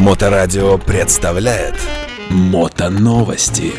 [0.00, 1.74] Моторадио представляет
[2.30, 3.74] Мотоновости.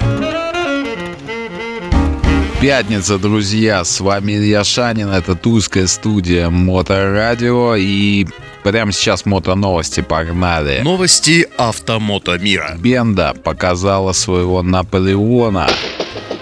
[2.61, 8.27] Пятница, друзья, с вами Илья Шанин, это Тульская студия Моторадио и
[8.61, 10.81] прямо сейчас мотоновости, погнали.
[10.83, 12.75] Новости автомото мира.
[12.77, 15.67] Бенда показала своего Наполеона.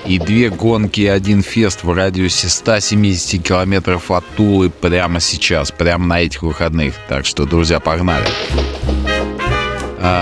[0.05, 6.05] И две гонки и один фест в радиусе 170 километров от Тулы прямо сейчас, прямо
[6.05, 6.95] на этих выходных.
[7.07, 8.25] Так что, друзья, погнали.
[8.25, 8.68] А,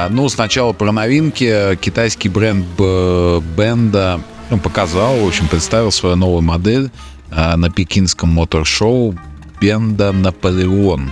[0.09, 1.77] ну, сначала про новинки.
[1.81, 6.89] Китайский бренд Бенда ну, показал, в общем, представил свою новую модель
[7.31, 9.15] а, на пекинском мотор-шоу
[9.59, 11.11] Бенда Наполеон.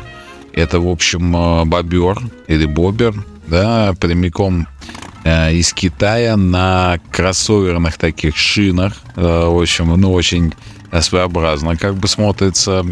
[0.54, 3.14] Это, в общем, а, бобер или бобер,
[3.48, 4.68] да, прямиком
[5.24, 8.94] а, из Китая на кроссоверных таких шинах.
[9.16, 10.54] А, в общем, ну, очень
[11.02, 12.86] своеобразно как бы смотрится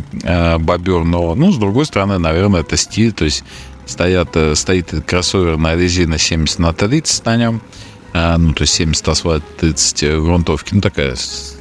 [0.59, 3.45] бобер, но, ну, с другой стороны, наверное, это стиль, то есть
[3.85, 7.61] стоят, э, стоит кроссовер на резине 70 на 30 на нем,
[8.13, 11.15] а, ну, то есть 70 асфальт, 30 грунтовки, ну, такая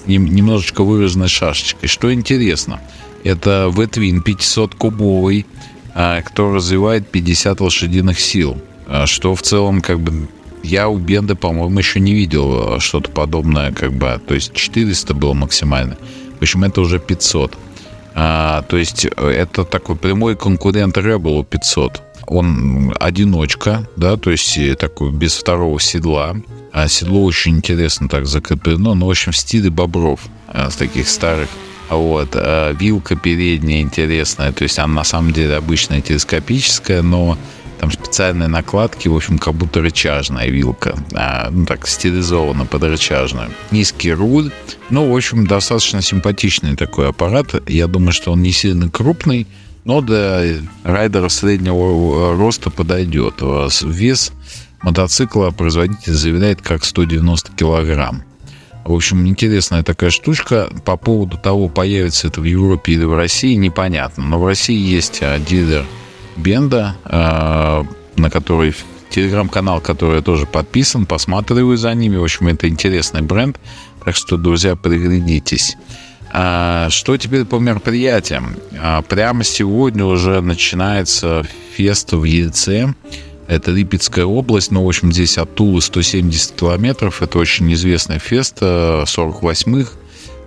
[0.06, 1.88] немножечко выраженной шашечкой.
[1.88, 2.80] Что интересно,
[3.24, 5.46] это V-Twin 500-кубовый,
[5.94, 10.28] а, который развивает 50 лошадиных сил, а, что в целом, как бы,
[10.62, 15.32] я у Бенды, по-моему, еще не видел что-то подобное, как бы, то есть 400 было
[15.32, 15.96] максимально.
[16.38, 17.56] В общем, это уже 500.
[18.14, 24.74] А, то есть это такой прямой конкурент Rebel 500 он одиночка, да, то есть э,
[24.74, 26.36] такой без второго седла.
[26.72, 31.08] А седло очень интересно так закреплено, но, в общем, в стиле бобров, а, с таких
[31.08, 31.48] старых.
[31.90, 32.30] Вот.
[32.34, 37.36] А вилка передняя интересная, то есть она на самом деле обычная телескопическая, но
[37.78, 43.50] там специальные накладки, в общем, как будто рычажная вилка, а, ну так стилизована под рычажную.
[43.72, 44.52] Низкий руль,
[44.88, 47.68] ну, в общем, достаточно симпатичный такой аппарат.
[47.68, 49.48] Я думаю, что он не сильно крупный,
[49.84, 50.42] но для
[50.84, 53.34] райдеров среднего роста подойдет.
[53.82, 54.32] Вес
[54.82, 58.22] мотоцикла производитель заявляет как 190 килограмм.
[58.84, 60.68] В общем, интересная такая штучка.
[60.84, 64.24] По поводу того, появится это в Европе или в России, непонятно.
[64.24, 65.86] Но в России есть а, дилер
[66.36, 68.74] Бенда, а, на который
[69.08, 72.16] телеграм-канал, который я тоже подписан, посматриваю за ними.
[72.16, 73.60] В общем, это интересный бренд.
[74.04, 75.76] Так что, друзья, приглядитесь.
[76.32, 78.56] А, что теперь по мероприятиям?
[78.80, 81.44] А, прямо сегодня уже начинается
[81.74, 82.94] фест в Ельце.
[83.48, 87.20] Это Липецкая область, но, в общем, здесь от Тулы 170 километров.
[87.20, 89.92] Это очень известный фест 48-х,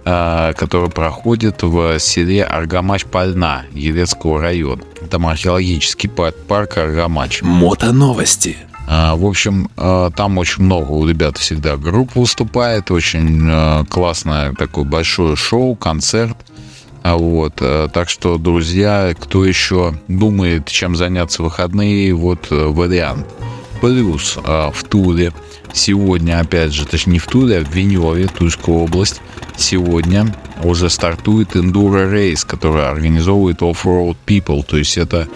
[0.06, 4.82] а, который проходит в селе Аргамач-Пальна Елецкого района.
[5.12, 7.44] Там археологический парк Аргамач.
[7.44, 8.58] Мотоновости.
[8.88, 14.54] А, в общем, а, там очень много у ребят всегда групп выступает, очень а, классное
[14.54, 16.38] такое большое шоу, концерт.
[17.04, 23.28] Вот, так что, друзья, кто еще думает, чем заняться в выходные, вот вариант.
[23.82, 25.32] Плюс в Туле
[25.74, 29.22] сегодня, опять же, точнее не в Туле, а в Веневе, Тульская область,
[29.58, 34.64] сегодня уже стартует Enduro Race, который организовывает Off-Road People.
[34.64, 35.28] То есть это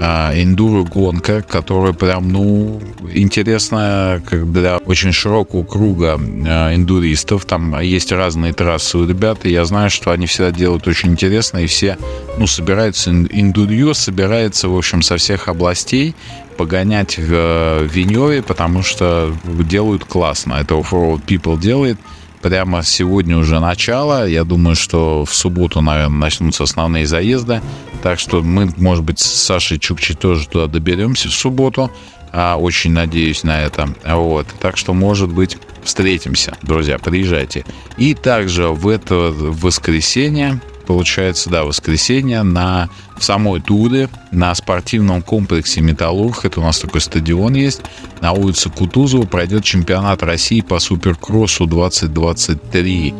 [0.00, 2.80] а, эндуро гонка, которая прям, ну,
[3.12, 7.44] интересная как для очень широкого круга а, эндуристов.
[7.44, 11.58] Там есть разные трассы у ребят, и я знаю, что они всегда делают очень интересно,
[11.58, 11.98] и все,
[12.38, 16.14] ну, собираются, эндурье собирается, в общем, со всех областей
[16.58, 20.54] погонять в Веневе, потому что делают классно.
[20.54, 21.98] Это Off-Road People делает
[22.42, 24.26] прямо сегодня уже начало.
[24.26, 27.62] Я думаю, что в субботу, наверное, начнутся основные заезды.
[28.02, 31.90] Так что мы, может быть, с Сашей Чукчи тоже туда доберемся в субботу.
[32.32, 33.88] А, очень надеюсь на это.
[34.04, 34.46] Вот.
[34.60, 37.64] Так что, может быть, встретимся, друзья, приезжайте.
[37.96, 42.88] И также в это воскресенье получается, да, воскресенье на
[43.18, 47.82] в самой Туле, на спортивном комплексе «Металлург», это у нас такой стадион есть,
[48.22, 53.14] на улице Кутузова пройдет чемпионат России по суперкроссу 2023.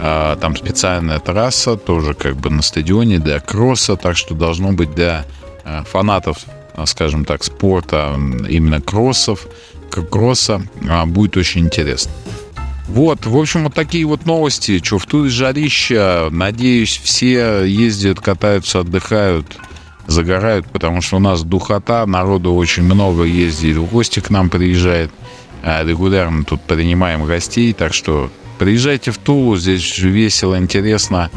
[0.00, 4.92] А, там специальная трасса, тоже как бы на стадионе для кросса, так что должно быть
[4.92, 5.24] для
[5.64, 6.38] а, фанатов,
[6.74, 8.18] а, скажем так, спорта,
[8.48, 9.46] именно кроссов,
[10.10, 10.60] кросса,
[11.06, 12.10] будет очень интересно.
[12.88, 14.80] Вот, в общем, вот такие вот новости.
[14.80, 16.28] В Туре жарища.
[16.30, 19.46] Надеюсь, все ездят, катаются, отдыхают,
[20.06, 25.10] загорают, потому что у нас духота, народу очень много ездит, в гости к нам приезжает.
[25.62, 31.30] А регулярно тут принимаем гостей, так что приезжайте в Тулу, здесь весело, интересно.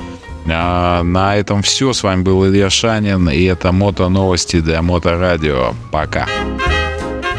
[0.48, 1.94] А на этом все.
[1.94, 5.74] С вами был Илья Шанин, и это Мото Новости для Моторадио.
[5.92, 6.28] Пока.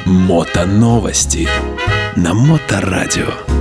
[0.05, 1.49] Мото Новости
[2.17, 3.56] на Моторадио.